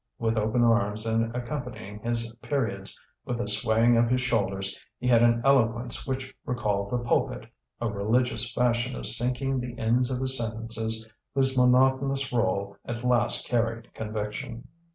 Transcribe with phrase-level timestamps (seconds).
[0.17, 5.21] With open arms and accompanying his periods with a swaying of his shoulders, he had
[5.21, 7.45] an eloquence which recalled the pulpit,
[7.79, 13.45] a religious fashion of sinking the ends of his sentences whose monotonous roll at last
[13.47, 14.67] carried conviction.